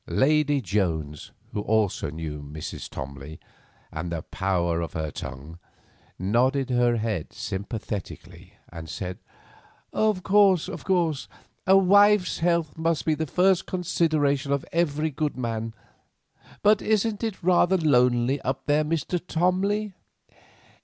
Lady 0.07 0.61
Jones, 0.61 1.31
who 1.53 1.61
also 1.61 2.09
knew 2.09 2.41
Mrs. 2.41 2.89
Tomley 2.89 3.37
and 3.91 4.11
the 4.11 4.23
power 4.23 4.81
of 4.81 4.93
her 4.93 5.11
tongue, 5.11 5.59
nodded 6.17 6.71
her 6.71 6.97
head 6.97 7.31
sympathetically 7.33 8.53
and 8.69 8.89
said: 8.89 9.19
"Of 9.93 10.23
course, 10.23 10.67
of 10.67 10.83
course. 10.85 11.27
A 11.67 11.77
wife's 11.77 12.39
health 12.39 12.75
must 12.79 13.05
be 13.05 13.13
the 13.13 13.27
first 13.27 13.67
consideration 13.67 14.51
of 14.51 14.65
every 14.71 15.11
good 15.11 15.37
man. 15.37 15.75
But 16.63 16.81
isn't 16.81 17.23
it 17.23 17.43
rather 17.43 17.77
lonely 17.77 18.41
up 18.41 18.65
there, 18.65 18.83
Mr. 18.83 19.21
Tomley?" 19.23 19.93